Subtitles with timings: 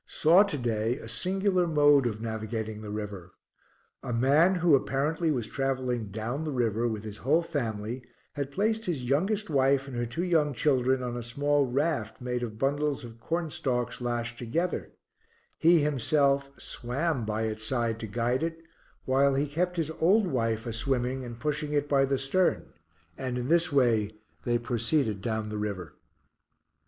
[0.07, 3.33] Saw to day a singular mode of navigating the river;
[4.01, 8.01] a man, who apparently was traveling down the river with his whole family,
[8.33, 12.41] had placed his youngest wife and her two young children on a small raft made
[12.41, 14.91] of bundles of corn stalks lashed together,
[15.59, 18.57] he himself swam by its side to guide it,
[19.05, 22.73] while he kept his old wife a swimming and pushing it by the stern,
[23.19, 24.15] and in this way
[24.45, 25.93] they proceeded down the river.